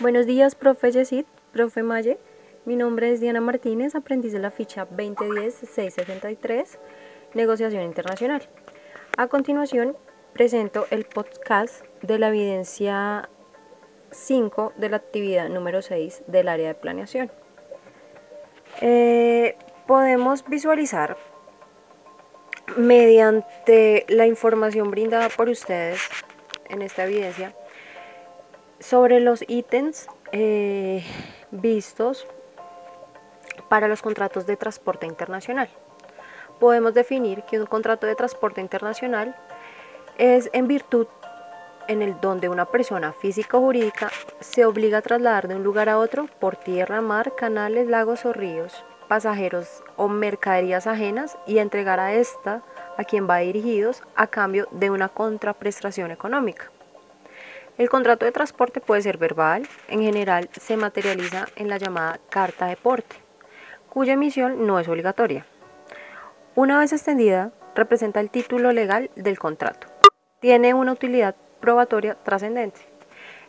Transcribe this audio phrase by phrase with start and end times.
[0.00, 2.20] Buenos días, profe Yesid, profe Maye.
[2.64, 6.78] Mi nombre es Diana Martínez, aprendiz de la ficha 2010-663,
[7.34, 8.48] negociación internacional.
[9.16, 9.96] A continuación,
[10.34, 13.28] presento el podcast de la evidencia
[14.12, 17.32] 5 de la actividad número 6 del área de planeación.
[18.80, 19.56] Eh,
[19.88, 21.16] podemos visualizar
[22.76, 26.02] mediante la información brindada por ustedes
[26.68, 27.52] en esta evidencia
[28.80, 31.04] sobre los ítems eh,
[31.50, 32.26] vistos
[33.68, 35.68] para los contratos de transporte internacional.
[36.58, 39.36] Podemos definir que un contrato de transporte internacional
[40.16, 41.06] es en virtud
[41.86, 44.10] en el donde una persona física o jurídica
[44.40, 48.32] se obliga a trasladar de un lugar a otro por tierra, mar, canales, lagos o
[48.32, 52.62] ríos, pasajeros o mercaderías ajenas y entregar a esta
[52.98, 56.70] a quien va dirigidos a cambio de una contraprestación económica.
[57.78, 62.66] El contrato de transporte puede ser verbal, en general se materializa en la llamada carta
[62.66, 63.14] de porte,
[63.88, 65.46] cuya emisión no es obligatoria.
[66.56, 69.86] Una vez extendida, representa el título legal del contrato.
[70.40, 72.80] Tiene una utilidad probatoria trascendente.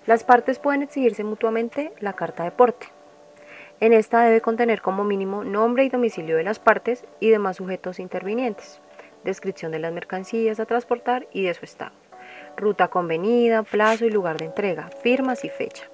[0.06, 2.86] Las partes pueden exigirse mutuamente la carta de porte.
[3.80, 7.98] En esta debe contener como mínimo nombre y domicilio de las partes y demás sujetos
[7.98, 8.80] intervinientes,
[9.24, 11.99] descripción de las mercancías a transportar y de su estado
[12.60, 15.86] ruta convenida, plazo y lugar de entrega, firmas y fecha.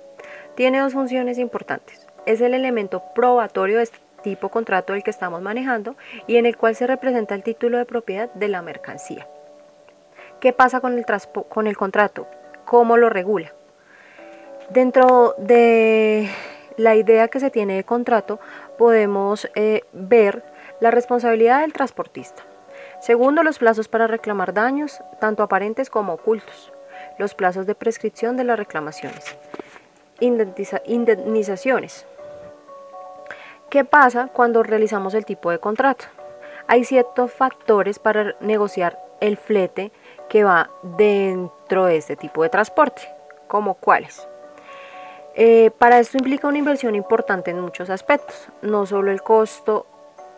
[0.56, 2.08] Tiene dos funciones importantes.
[2.26, 5.96] Es el elemento probatorio de este tipo contrato del que estamos manejando
[6.28, 9.28] y en el cual se representa el título de propiedad de la mercancía.
[10.40, 11.06] ¿Qué pasa con el,
[11.50, 12.28] con el contrato?
[12.66, 13.54] ¿Cómo lo regula?
[14.70, 16.30] Dentro de
[16.78, 18.40] la idea que se tiene de contrato
[18.78, 20.44] podemos eh, ver
[20.80, 22.44] la responsabilidad del transportista.
[23.06, 26.74] Segundo, los plazos para reclamar daños, tanto aparentes como ocultos.
[27.20, 29.38] Los plazos de prescripción de las reclamaciones.
[30.20, 32.08] indemnizaciones.
[33.70, 36.06] ¿Qué pasa cuando realizamos el tipo de contrato?
[36.66, 39.92] Hay ciertos factores para negociar el flete
[40.28, 43.04] que va dentro de este tipo de transporte,
[43.48, 44.28] como cuáles.
[45.36, 49.86] Eh, para esto implica una inversión importante en muchos aspectos, no solo el costo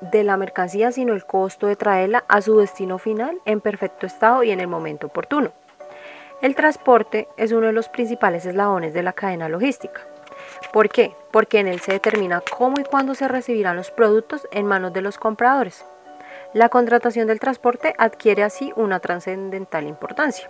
[0.01, 4.43] de la mercancía, sino el costo de traerla a su destino final en perfecto estado
[4.43, 5.51] y en el momento oportuno.
[6.41, 10.01] El transporte es uno de los principales eslabones de la cadena logística.
[10.71, 11.15] ¿Por qué?
[11.31, 15.01] Porque en él se determina cómo y cuándo se recibirán los productos en manos de
[15.01, 15.83] los compradores.
[16.53, 20.49] La contratación del transporte adquiere así una trascendental importancia.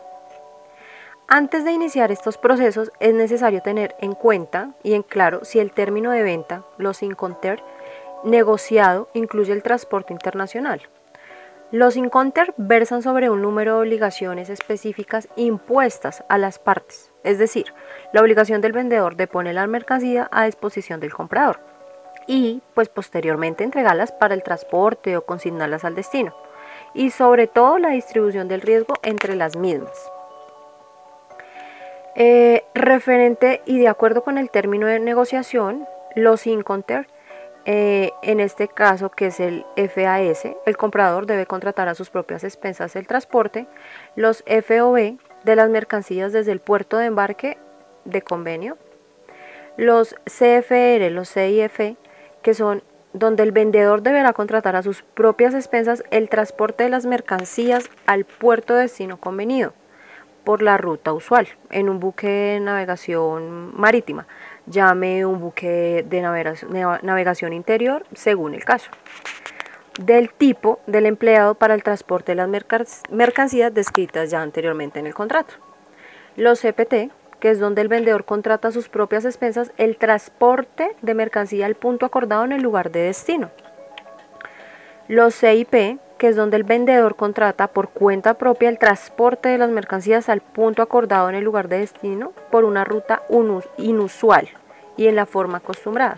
[1.30, 5.72] Antes de iniciar estos procesos es necesario tener en cuenta y en claro si el
[5.72, 7.62] término de venta, los inconter,
[8.28, 10.82] negociado incluye el transporte internacional.
[11.72, 17.74] Los inconter versan sobre un número de obligaciones específicas impuestas a las partes, es decir,
[18.14, 21.60] la obligación del vendedor de poner la mercancía a disposición del comprador
[22.26, 26.34] y pues posteriormente entregarlas para el transporte o consignarlas al destino
[26.94, 30.12] y sobre todo la distribución del riesgo entre las mismas.
[32.16, 35.86] Eh, referente y de acuerdo con el término de negociación,
[36.16, 37.08] los inconter
[37.70, 42.46] eh, en este caso, que es el FAS, el comprador debe contratar a sus propias
[42.46, 43.68] expensas el transporte,
[44.16, 47.58] los FOB de las mercancías desde el puerto de embarque
[48.06, 48.78] de convenio,
[49.76, 51.98] los CFR, los CIF,
[52.42, 57.06] que son donde el vendedor deberá contratar a sus propias expensas el transporte de las
[57.06, 59.74] mercancías al puerto de destino convenido
[60.46, 64.26] por la ruta usual en un buque de navegación marítima
[64.68, 68.92] llame un buque de navegación, interior según el caso.
[70.00, 72.50] Del tipo del empleado para el transporte de las
[73.10, 75.56] mercancías descritas ya anteriormente en el contrato.
[76.36, 81.14] Los CPT, que es donde el vendedor contrata a sus propias expensas el transporte de
[81.16, 83.50] mercancía al punto acordado en el lugar de destino.
[85.08, 89.70] Los CIP, que es donde el vendedor contrata por cuenta propia el transporte de las
[89.70, 93.22] mercancías al punto acordado en el lugar de destino por una ruta
[93.78, 94.50] inusual
[94.98, 96.18] y en la forma acostumbrada.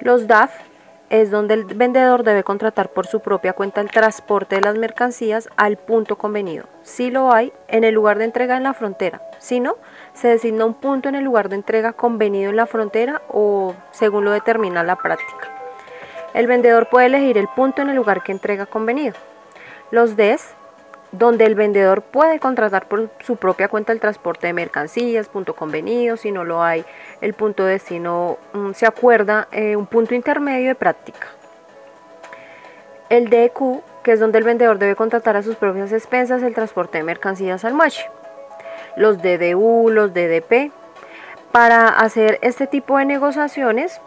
[0.00, 0.50] Los DAF
[1.10, 5.48] es donde el vendedor debe contratar por su propia cuenta el transporte de las mercancías
[5.56, 6.66] al punto convenido.
[6.82, 9.20] Si lo hay, en el lugar de entrega en la frontera.
[9.38, 9.76] Si no,
[10.14, 14.24] se designa un punto en el lugar de entrega convenido en la frontera o según
[14.24, 15.59] lo determina la práctica.
[16.34, 19.14] El vendedor puede elegir el punto en el lugar que entrega convenido.
[19.90, 20.54] Los DES,
[21.12, 26.16] donde el vendedor puede contratar por su propia cuenta el transporte de mercancías, punto convenido,
[26.16, 26.84] si no lo hay,
[27.20, 31.26] el punto de destino mm, se acuerda eh, un punto intermedio de práctica.
[33.08, 36.98] El DQ, que es donde el vendedor debe contratar a sus propias expensas el transporte
[36.98, 38.08] de mercancías al muelle.
[38.94, 40.70] Los DDU, los DDP,
[41.50, 44.00] para hacer este tipo de negociaciones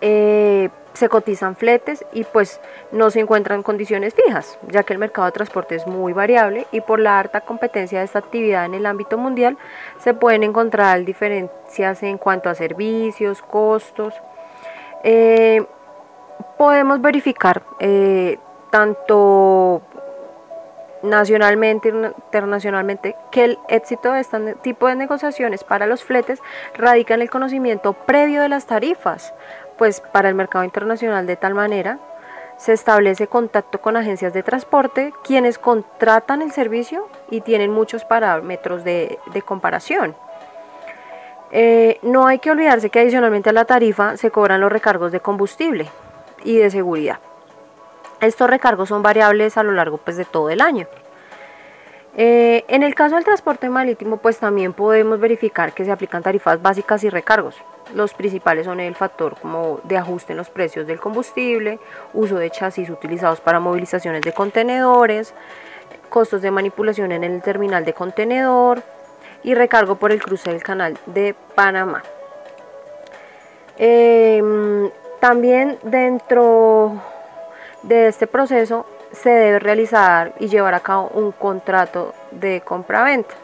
[0.00, 2.60] eh, se cotizan fletes y pues
[2.90, 6.80] no se encuentran condiciones fijas, ya que el mercado de transporte es muy variable y
[6.80, 9.56] por la alta competencia de esta actividad en el ámbito mundial
[9.98, 14.14] se pueden encontrar diferencias en cuanto a servicios, costos.
[15.04, 15.64] Eh,
[16.58, 18.38] podemos verificar eh,
[18.70, 19.82] tanto
[21.02, 26.40] nacionalmente e internacionalmente que el éxito de este tipo de negociaciones para los fletes
[26.74, 29.34] radica en el conocimiento previo de las tarifas,
[29.82, 31.98] pues para el mercado internacional de tal manera
[32.56, 38.84] se establece contacto con agencias de transporte quienes contratan el servicio y tienen muchos parámetros
[38.84, 40.14] de, comparación.
[41.50, 45.18] Eh, no hay que olvidarse que adicionalmente a la tarifa se cobran los recargos de
[45.18, 45.88] combustible
[46.44, 47.18] y de seguridad.
[48.20, 50.86] Estos recargos son variables a lo largo pues, de todo el año.
[52.14, 56.60] Eh, en el caso del transporte marítimo, pues también podemos verificar que se aplican tarifas
[56.60, 57.56] básicas y recargos.
[57.94, 61.78] Los principales son el factor como de ajuste en los precios del combustible,
[62.12, 65.32] uso de chasis utilizados para movilizaciones de contenedores,
[66.08, 68.82] costos de manipulación en el terminal de contenedor
[69.42, 72.02] y recargo por el cruce del canal de Panamá.
[73.78, 76.92] Em, también dentro
[77.82, 83.34] de este proceso se debe realizar y llevar a cabo un contrato de compra-venta.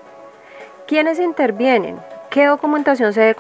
[0.86, 1.98] ¿Quiénes intervienen?
[2.30, 3.34] ¿Qué documentación se debe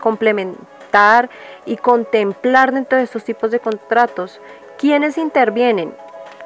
[0.00, 1.30] complementar
[1.64, 4.40] y contemplar dentro de estos tipos de contratos?
[4.78, 5.94] ¿Quiénes intervienen?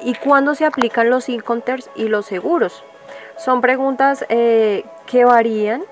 [0.01, 2.83] ¿Y cuándo se aplican los inconters y los seguros?
[3.37, 5.83] Son preguntas eh, que varían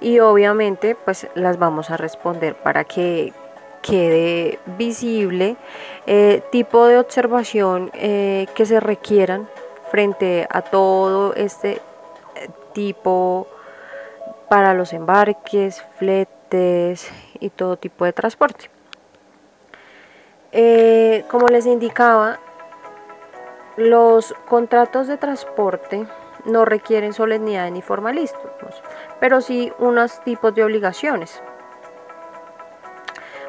[0.00, 3.32] y obviamente pues las vamos a responder para que
[3.86, 5.56] quede visible
[6.06, 9.48] eh, tipo de observación eh, que se requieran
[9.90, 11.80] frente a todo este
[12.34, 13.46] eh, tipo
[14.48, 17.10] para los embarques, fletes
[17.40, 18.70] y todo tipo de transporte.
[21.28, 22.38] como les indicaba,
[23.76, 26.06] los contratos de transporte
[26.44, 28.82] no requieren solemnidad ni formalismos,
[29.20, 31.42] pero sí unos tipos de obligaciones.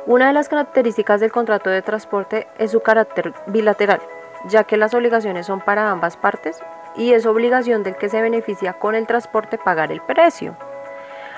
[0.07, 3.99] Una de las características del contrato de transporte es su carácter bilateral,
[4.47, 6.59] ya que las obligaciones son para ambas partes
[6.95, 10.55] y es obligación del que se beneficia con el transporte pagar el precio.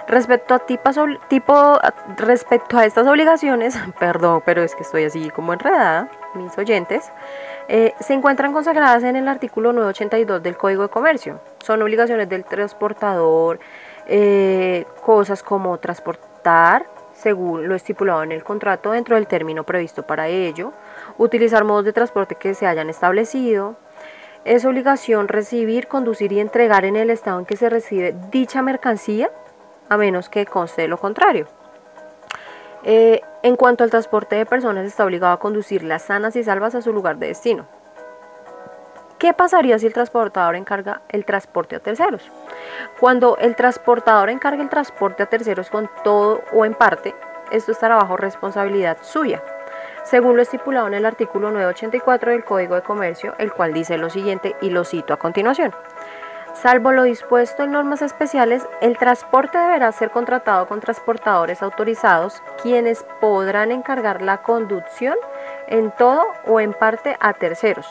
[0.08, 1.80] Respecto a, tipo,
[2.16, 7.12] respecto a estas obligaciones, perdón, pero es que estoy así como enredada, mis oyentes,
[7.70, 11.40] eh, se encuentran consagradas en el artículo 982 del Código de Comercio.
[11.64, 13.60] Son obligaciones del transportador,
[14.06, 16.86] eh, cosas como transportar,
[17.20, 20.72] según lo estipulado en el contrato dentro del término previsto para ello,
[21.18, 23.76] utilizar modos de transporte que se hayan establecido,
[24.46, 29.30] es obligación recibir, conducir y entregar en el estado en que se recibe dicha mercancía,
[29.90, 31.48] a menos que conste lo contrario.
[32.84, 36.82] Eh, en cuanto al transporte de personas, está obligado a conducirlas sanas y salvas a
[36.82, 37.68] su lugar de destino.
[39.20, 42.32] ¿Qué pasaría si el transportador encarga el transporte a terceros?
[43.02, 47.14] Cuando el transportador encarga el transporte a terceros con todo o en parte,
[47.52, 49.44] esto estará bajo responsabilidad suya,
[50.06, 54.10] según lo estipulado en el artículo 984 del Código de Comercio, el cual dice lo
[54.10, 55.74] siguiente y lo cito a continuación.
[56.54, 63.06] Salvo lo dispuesto en normas especiales, el transporte deberá ser contratado con transportadores autorizados, quienes
[63.20, 65.18] podrán encargar la conducción
[65.68, 67.86] en todo o en parte a terceros,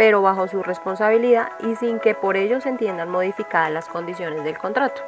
[0.00, 4.56] pero bajo su responsabilidad y sin que por ello se entiendan modificadas las condiciones del
[4.56, 5.02] contrato.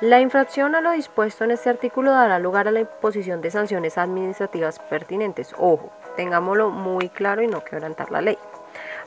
[0.00, 3.98] La infracción a lo dispuesto en este artículo dará lugar a la imposición de sanciones
[3.98, 5.54] administrativas pertinentes.
[5.58, 8.38] Ojo, tengámoslo muy claro y no quebrantar la ley.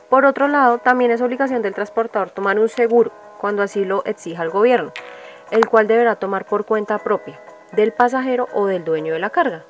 [0.08, 4.44] Por otro lado, también es obligación del transportador tomar un seguro cuando así lo exija
[4.44, 4.92] el gobierno,
[5.50, 7.40] el cual deberá tomar por cuenta propia
[7.72, 9.64] del pasajero o del dueño de la carga.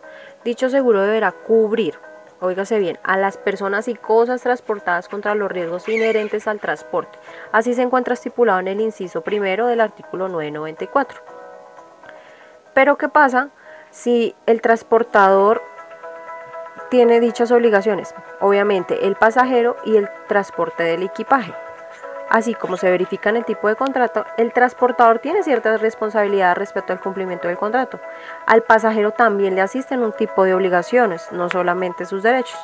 [0.45, 1.99] Dicho seguro deberá cubrir
[2.43, 7.19] Óigase bien, a las personas y cosas transportadas contra los riesgos inherentes al transporte.
[7.53, 11.21] Así se encuentra estipulado en el inciso primero del artículo 994.
[12.73, 13.51] Pero ¿qué pasa
[13.91, 15.63] si el transportador
[16.89, 18.15] tiene dichas obligaciones?
[18.41, 21.53] Obviamente el pasajero y el transporte del equipaje.
[22.31, 26.93] Así como se verifica en el tipo de contrato, el transportador tiene ciertas responsabilidades respecto
[26.93, 27.99] al cumplimiento del contrato.
[28.47, 32.59] Al pasajero también le asisten un tipo de obligaciones, no solamente sus derechos.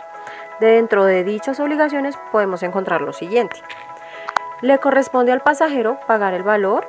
[0.61, 3.57] Dentro de dichas obligaciones podemos encontrar lo siguiente.
[4.61, 6.87] Le corresponde al pasajero pagar el valor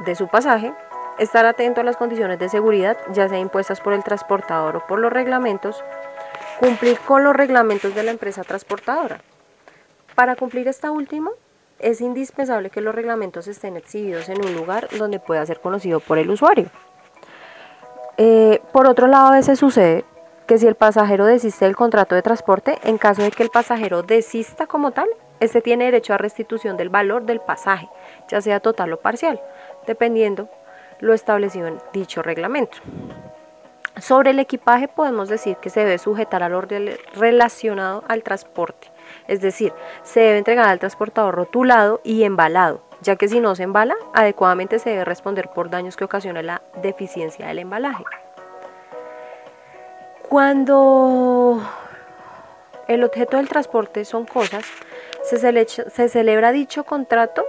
[0.00, 0.74] de su pasaje,
[1.18, 4.98] estar atento a las condiciones de seguridad, ya sea impuestas por el transportador o por
[4.98, 5.84] los reglamentos,
[6.58, 9.20] cumplir con los reglamentos de la empresa transportadora.
[10.16, 11.30] Para cumplir esta última,
[11.84, 16.18] es indispensable que los reglamentos estén exhibidos en un lugar donde pueda ser conocido por
[16.18, 16.70] el usuario.
[18.16, 20.04] Eh, por otro lado, a veces sucede
[20.46, 24.02] que si el pasajero desiste del contrato de transporte, en caso de que el pasajero
[24.02, 25.08] desista como tal,
[25.40, 27.88] este tiene derecho a restitución del valor del pasaje,
[28.28, 29.40] ya sea total o parcial,
[29.86, 30.48] dependiendo
[31.00, 32.78] lo establecido en dicho reglamento.
[33.98, 38.90] Sobre el equipaje podemos decir que se debe sujetar al orden relacionado al transporte,
[39.28, 43.62] es decir, se debe entregar al transportador rotulado y embalado, ya que si no se
[43.62, 48.04] embala, adecuadamente se debe responder por daños que ocasiona la deficiencia del embalaje.
[50.28, 51.60] Cuando
[52.88, 54.64] el objeto del transporte son cosas,
[55.22, 57.44] se, se celebra dicho contrato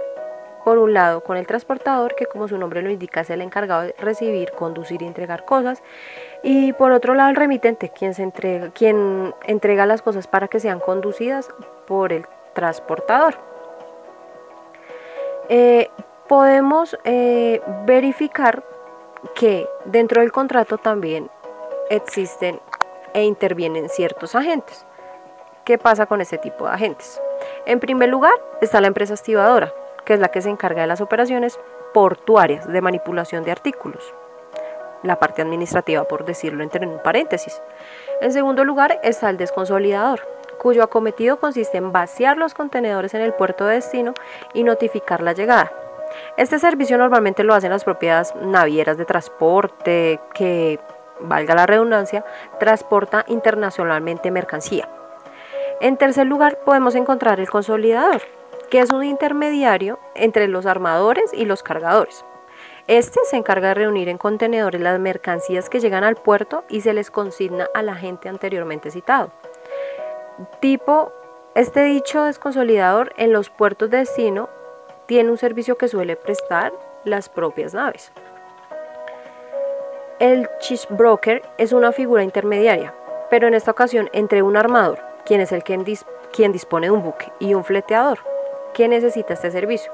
[0.66, 3.82] por un lado con el transportador, que como su nombre lo indica es el encargado
[3.82, 5.80] de recibir, conducir y entregar cosas,
[6.42, 11.50] y por otro lado el remitente, quien, entrega, las cosas para que sean conducidas
[11.86, 13.38] por el transportador.
[15.48, 15.88] Eh,
[16.26, 18.64] podemos eh, verificar
[19.36, 21.30] que dentro del contrato también
[21.90, 22.58] existen
[23.14, 24.84] e intervienen ciertos agentes.
[25.64, 27.22] ¿Qué pasa con ese tipo de agentes?
[27.66, 29.72] En primer lugar está la empresa estibadora,
[30.06, 31.60] que es la que se encarga de las operaciones
[31.92, 34.14] portuarias de manipulación de artículos.
[35.02, 37.60] La parte administrativa, por decirlo entre paréntesis.
[38.22, 40.26] En segundo lugar está el desconsolidador,
[40.58, 44.14] cuyo acometido consiste en vaciar los contenedores en el puerto de destino
[44.54, 45.70] y notificar la llegada.
[46.36, 50.78] Este servicio normalmente lo hacen las propias navieras de transporte que,
[51.20, 52.24] valga la redundancia,
[52.58, 54.88] transporta internacionalmente mercancía.
[55.80, 58.22] En tercer lugar podemos encontrar el consolidador,
[58.70, 62.24] que es un intermediario entre los armadores y los cargadores.
[62.88, 66.92] Este se encarga de reunir en contenedores las mercancías que llegan al puerto y se
[66.92, 69.32] les consigna al agente anteriormente citado.
[70.60, 71.12] Tipo,
[71.54, 74.48] este dicho desconsolidador en los puertos de destino
[75.06, 76.72] tiene un servicio que suele prestar
[77.04, 78.12] las propias naves.
[80.18, 80.48] El
[80.90, 82.94] broker es una figura intermediaria,
[83.30, 85.84] pero en esta ocasión entre un armador, quien es el quien,
[86.32, 88.18] quien dispone de un buque, y un fleteador,
[88.76, 89.90] ¿Quién necesita este servicio.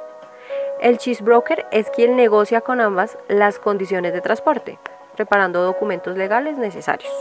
[0.81, 4.77] El cheese broker es quien negocia con ambas las condiciones de transporte,
[5.15, 7.12] preparando documentos legales necesarios.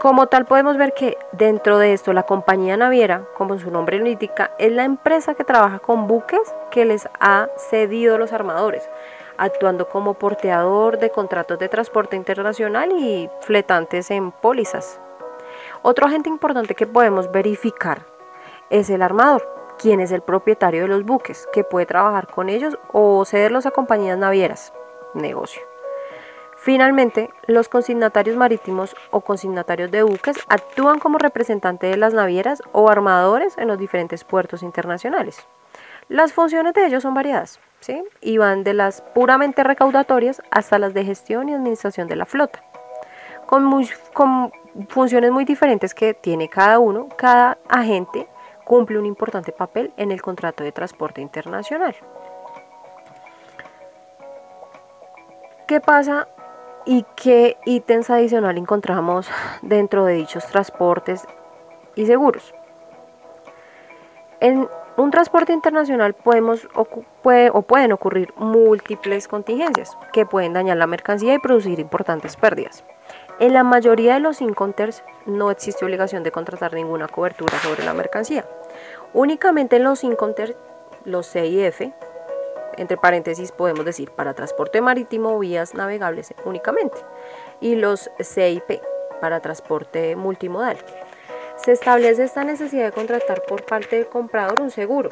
[0.00, 4.08] Como tal podemos ver que dentro de esto la compañía naviera, como su nombre lo
[4.08, 8.90] indica, es la empresa que trabaja con buques que les ha cedido los armadores,
[9.36, 14.98] actuando como porteador de contratos de transporte internacional y fletantes en pólizas.
[15.82, 18.04] Otro agente importante que podemos verificar
[18.68, 22.78] es el armador, quién es el propietario de los buques, que puede trabajar con ellos
[22.92, 24.72] o cederlos a compañías navieras.
[25.14, 25.62] Negocio.
[26.56, 32.88] Finalmente, los consignatarios marítimos o consignatarios de buques actúan como representantes de las navieras o
[32.88, 35.46] armadores en los diferentes puertos internacionales.
[36.08, 38.02] Las funciones de ellos son variadas, ¿sí?
[38.20, 42.62] y van de las puramente recaudatorias hasta las de gestión y administración de la flota,
[43.46, 43.70] con,
[44.12, 44.52] con
[44.88, 48.26] funciones muy diferentes que tiene cada uno, cada agente
[48.64, 51.94] cumple un importante papel en el contrato de transporte internacional.
[55.66, 56.28] ¿Qué pasa
[56.84, 59.28] y qué ítems adicional encontramos
[59.62, 61.26] dentro de dichos transportes
[61.94, 62.54] y seguros?
[64.40, 66.86] En un transporte internacional podemos, o,
[67.52, 72.84] o pueden ocurrir múltiples contingencias que pueden dañar la mercancía y producir importantes pérdidas.
[73.40, 77.92] En la mayoría de los inconters no existe obligación de contratar ninguna cobertura sobre la
[77.92, 78.44] mercancía.
[79.12, 80.54] Únicamente en los inconters,
[81.04, 81.80] los CIF,
[82.76, 86.98] entre paréntesis podemos decir para transporte marítimo vías navegables únicamente,
[87.60, 88.80] y los CIP
[89.20, 90.76] para transporte multimodal.
[91.56, 95.10] Se establece esta necesidad de contratar por parte del comprador un seguro,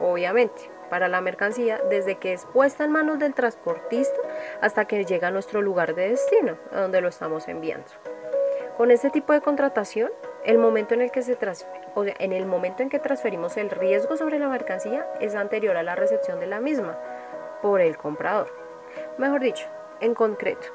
[0.00, 4.16] obviamente, para la mercancía desde que es puesta en manos del transportista
[4.60, 7.88] hasta que llega a nuestro lugar de destino, a donde lo estamos enviando.
[8.76, 10.10] Con este tipo de contratación,
[10.44, 11.38] el momento en el que se
[11.94, 15.82] o en el momento en que transferimos el riesgo sobre la mercancía es anterior a
[15.82, 16.98] la recepción de la misma
[17.62, 18.52] por el comprador.
[19.18, 19.66] Mejor dicho,
[20.00, 20.68] en concreto,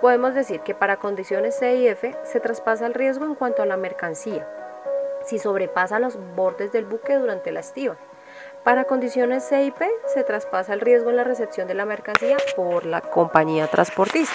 [0.00, 3.66] podemos decir que para condiciones C y F se traspasa el riesgo en cuanto a
[3.66, 4.46] la mercancía,
[5.24, 7.96] si sobrepasa los bordes del buque durante la estiva
[8.66, 9.80] para condiciones CIP
[10.12, 14.34] se traspasa el riesgo en la recepción de la mercancía por la compañía transportista.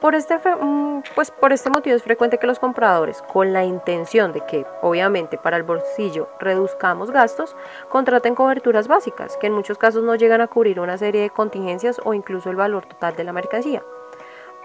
[0.00, 4.32] Por este, mm, pues por este motivo es frecuente que los compradores, con la intención
[4.32, 7.54] de que, obviamente, para el bolsillo reduzcamos gastos,
[7.88, 12.00] contraten coberturas básicas, que en muchos casos no llegan a cubrir una serie de contingencias
[12.04, 13.84] o incluso el valor total de la mercancía.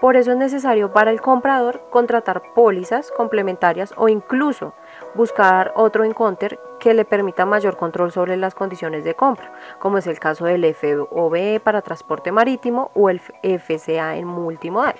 [0.02, 4.74] Por eso es necesario para el comprador contratar pólizas complementarias o incluso
[5.14, 10.08] buscar otro encounter que le permita mayor control sobre las condiciones de compra, como es
[10.08, 14.96] el caso del FOB para transporte marítimo o el FCA en multimodal.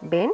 [0.00, 0.30] ¿Ven?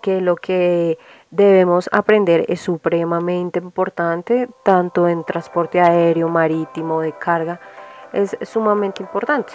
[0.00, 0.98] Que lo que
[1.30, 7.60] debemos aprender es supremamente importante, tanto en transporte aéreo, marítimo, de carga,
[8.12, 9.52] es sumamente importante.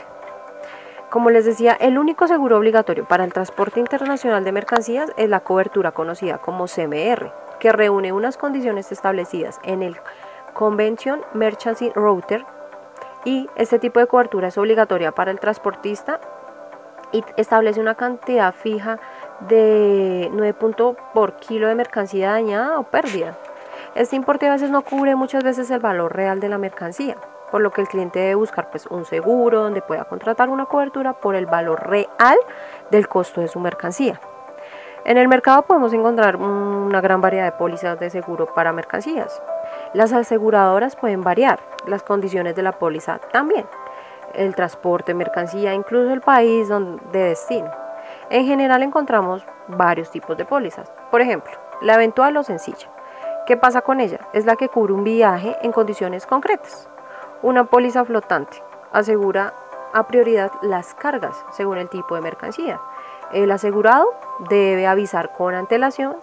[1.09, 5.39] Como les decía, el único seguro obligatorio para el transporte internacional de mercancías es la
[5.39, 9.95] cobertura conocida como CMR, que reúne unas condiciones establecidas en el
[10.53, 12.45] Convention Merchant Router
[13.23, 16.19] y este tipo de cobertura es obligatoria para el transportista
[17.13, 18.99] y establece una cantidad fija
[19.47, 23.37] de 9 puntos por kilo de mercancía dañada o pérdida.
[23.95, 27.15] Este importe a veces no cubre muchas veces el valor real de la mercancía,
[27.51, 31.13] por lo que el cliente debe buscar pues, un seguro donde pueda contratar una cobertura
[31.13, 32.38] por el valor real
[32.92, 34.20] del costo de su mercancía.
[35.06, 39.42] En el mercado podemos encontrar una gran variedad de pólizas de seguro para mercancías.
[39.94, 43.66] Las aseguradoras pueden variar, las condiciones de la póliza también,
[44.34, 47.72] el transporte, mercancía, incluso el país de destino.
[48.30, 50.92] En general encontramos varios tipos de pólizas.
[51.10, 52.89] Por ejemplo, la eventual o sencilla.
[53.46, 54.20] ¿Qué pasa con ella?
[54.34, 56.89] Es la que cubre un viaje en condiciones concretas.
[57.44, 59.53] Una póliza flotante asegura
[59.94, 62.79] a prioridad las cargas según el tipo de mercancía.
[63.32, 64.08] El asegurado
[64.50, 66.17] debe avisar con antelación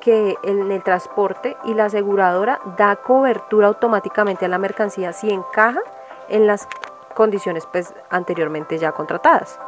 [0.00, 5.80] que en el transporte y la aseguradora da cobertura automáticamente a la mercancía si encaja
[6.28, 6.66] en las
[7.14, 9.60] condiciones pues, anteriormente ya contratadas.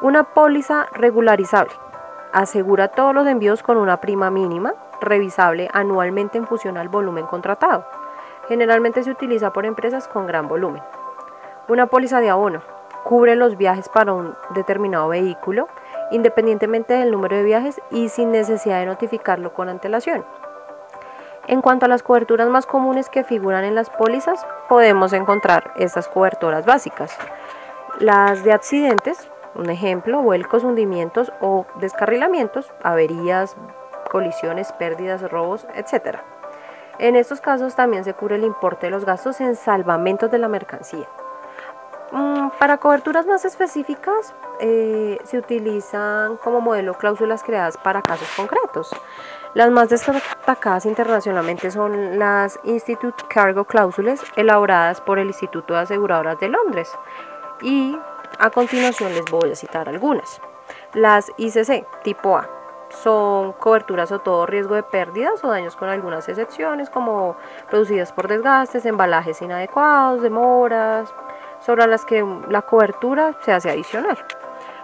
[0.00, 1.72] Una póliza regularizable
[2.32, 7.84] asegura todos los envíos con una prima mínima revisable anualmente en función al volumen contratado.
[8.48, 10.82] Generalmente se utiliza por empresas con gran volumen.
[11.68, 12.62] Una póliza de abono
[13.04, 15.68] cubre los viajes para un determinado vehículo
[16.10, 20.24] independientemente del número de viajes y sin necesidad de notificarlo con antelación.
[21.46, 26.08] En cuanto a las coberturas más comunes que figuran en las pólizas, podemos encontrar estas
[26.08, 27.16] coberturas básicas.
[28.00, 33.56] Las de accidentes, un ejemplo, vuelcos, hundimientos o descarrilamientos, averías,
[34.10, 36.18] colisiones, pérdidas, robos, etc.
[36.98, 40.48] En estos casos también se cubre el importe de los gastos en salvamentos de la
[40.48, 41.06] mercancía.
[42.10, 48.90] Mm, para coberturas más específicas eh, se utilizan como modelo cláusulas creadas para casos concretos.
[49.54, 56.40] Las más destacadas internacionalmente son las Institute Cargo Cláusulas elaboradas por el Instituto de Aseguradoras
[56.40, 56.90] de Londres.
[57.62, 57.98] Y
[58.38, 60.40] a continuación les voy a citar algunas.
[60.94, 62.57] Las ICC tipo A
[62.90, 67.36] son coberturas o todo riesgo de pérdidas o daños con algunas excepciones como
[67.68, 71.12] producidas por desgastes, embalajes inadecuados, demoras,
[71.60, 74.18] sobre las que la cobertura se hace adicional.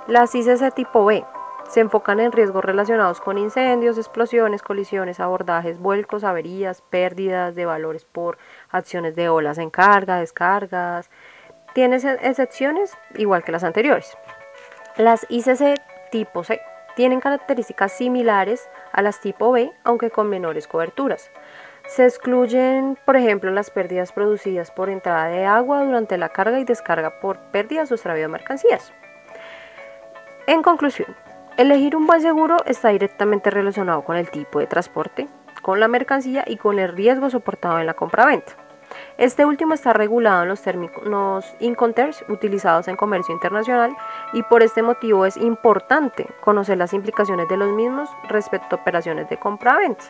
[0.06, 1.24] Las ICC tipo B
[1.68, 8.04] se enfocan en riesgos relacionados con incendios, explosiones, colisiones, abordajes, vuelcos, averías, pérdidas de valores
[8.04, 8.36] por
[8.70, 11.10] acciones de olas en carga, descargas.
[11.72, 14.16] Tiene excepciones igual que las anteriores.
[14.96, 16.60] Las ICC tipo C
[16.94, 21.30] tienen características similares a las tipo B, aunque con menores coberturas.
[21.86, 26.64] Se excluyen, por ejemplo, las pérdidas producidas por entrada de agua durante la carga y
[26.64, 28.92] descarga por pérdidas o extravío de mercancías.
[30.46, 31.14] En conclusión,
[31.56, 35.28] elegir un buen seguro está directamente relacionado con el tipo de transporte,
[35.62, 38.63] con la mercancía y con el riesgo soportado en la compraventa.
[39.16, 43.96] Este último está regulado en los términos Incoterms utilizados en comercio internacional
[44.32, 49.28] y por este motivo es importante conocer las implicaciones de los mismos respecto a operaciones
[49.28, 50.04] de compraventa.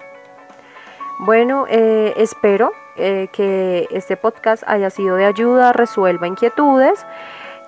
[1.18, 7.04] Bueno, eh, espero eh, que este podcast haya sido de ayuda, resuelva inquietudes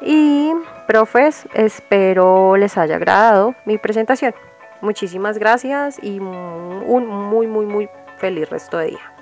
[0.01, 0.53] y,
[0.89, 4.35] profes, espero les haya agradado mi presentación.
[4.81, 9.16] Muchísimas gracias y un muy, muy, muy feliz resto de día.